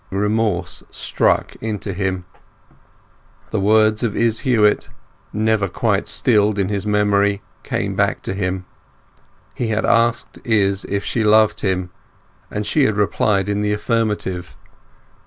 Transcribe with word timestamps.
A 0.11 0.15
remorse 0.17 0.81
struck 0.89 1.55
into 1.57 1.93
him. 1.93 2.25
The 3.51 3.59
words 3.59 4.01
of 4.01 4.15
Izz 4.15 4.39
Huett, 4.39 4.89
never 5.31 5.67
quite 5.67 6.07
stilled 6.07 6.57
in 6.57 6.69
his 6.69 6.87
memory, 6.87 7.43
came 7.61 7.93
back 7.95 8.23
to 8.23 8.33
him. 8.33 8.65
He 9.53 9.67
had 9.67 9.85
asked 9.85 10.39
Izz 10.43 10.85
if 10.85 11.05
she 11.05 11.23
loved 11.23 11.59
him, 11.59 11.91
and 12.49 12.65
she 12.65 12.85
had 12.85 12.97
replied 12.97 13.47
in 13.47 13.61
the 13.61 13.73
affirmative. 13.73 14.57